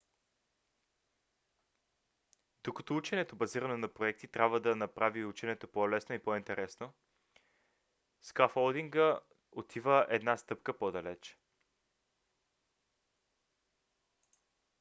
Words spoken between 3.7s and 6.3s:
на проекти трябва да направи ученето по-лесно и